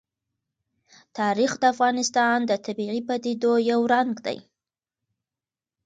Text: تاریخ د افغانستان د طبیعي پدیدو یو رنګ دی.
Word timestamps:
تاریخ 1.19 1.51
د 1.59 1.63
افغانستان 1.73 2.37
د 2.49 2.51
طبیعي 2.65 3.01
پدیدو 3.07 3.53
یو 3.71 3.79
رنګ 3.93 4.11
دی. 4.25 4.37